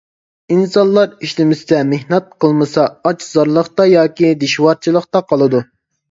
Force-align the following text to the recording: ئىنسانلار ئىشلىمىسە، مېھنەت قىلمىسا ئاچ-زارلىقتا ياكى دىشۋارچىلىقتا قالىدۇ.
ئىنسانلار 0.53 1.11
ئىشلىمىسە، 1.25 1.81
مېھنەت 1.89 2.31
قىلمىسا 2.45 2.85
ئاچ-زارلىقتا 3.09 3.85
ياكى 3.89 4.31
دىشۋارچىلىقتا 4.45 5.23
قالىدۇ. 5.33 5.61